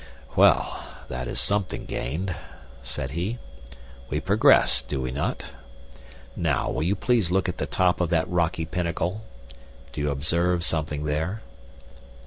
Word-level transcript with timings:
"Well, 0.35 0.81
that 1.09 1.27
is 1.27 1.39
something 1.39 1.85
gained," 1.85 2.33
said 2.81 3.11
he. 3.11 3.37
"We 4.09 4.19
progress, 4.19 4.81
do 4.81 4.99
we 4.99 5.11
not? 5.11 5.51
Now, 6.35 6.71
will 6.71 6.81
you 6.81 6.95
please 6.95 7.29
look 7.29 7.47
at 7.47 7.59
the 7.59 7.67
top 7.67 8.01
of 8.01 8.09
that 8.09 8.27
rocky 8.27 8.65
pinnacle? 8.65 9.21
Do 9.93 10.01
you 10.01 10.09
observe 10.09 10.63
something 10.63 11.03
there?" 11.05 11.43